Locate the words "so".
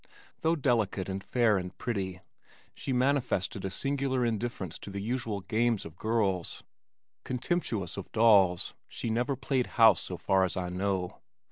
10.01-10.17